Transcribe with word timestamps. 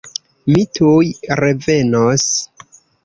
Mi 0.53 0.61
tuj 0.77 1.11
revenos! 1.41 2.25